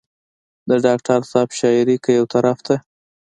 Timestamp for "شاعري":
1.59-1.97